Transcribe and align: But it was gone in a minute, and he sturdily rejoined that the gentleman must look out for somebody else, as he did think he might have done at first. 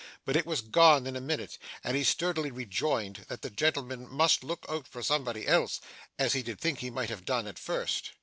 But 0.25 0.35
it 0.35 0.47
was 0.47 0.61
gone 0.61 1.05
in 1.05 1.15
a 1.15 1.21
minute, 1.21 1.59
and 1.83 1.95
he 1.95 2.03
sturdily 2.03 2.49
rejoined 2.49 3.23
that 3.27 3.43
the 3.43 3.51
gentleman 3.51 4.09
must 4.09 4.43
look 4.43 4.65
out 4.67 4.87
for 4.87 5.03
somebody 5.03 5.45
else, 5.47 5.79
as 6.17 6.33
he 6.33 6.41
did 6.41 6.59
think 6.59 6.79
he 6.79 6.89
might 6.89 7.09
have 7.11 7.23
done 7.23 7.45
at 7.45 7.59
first. 7.59 8.09